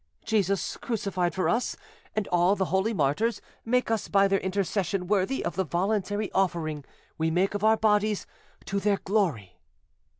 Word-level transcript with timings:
Jesus, 0.25 0.77
crucified 0.77 1.35
for 1.35 1.47
us, 1.47 1.77
and 2.15 2.27
all 2.29 2.55
the 2.55 2.65
holy 2.73 2.91
martyrs, 2.91 3.39
make 3.63 3.91
us 3.91 4.07
by 4.07 4.27
their 4.27 4.39
intercession 4.39 5.05
worthy 5.05 5.45
of 5.45 5.55
the 5.55 5.63
voluntary 5.63 6.31
offering 6.31 6.83
we 7.19 7.29
make 7.29 7.53
of 7.53 7.63
our 7.63 7.77
bodies 7.77 8.25
to 8.65 8.79
their 8.79 8.97
glory! 8.97 9.59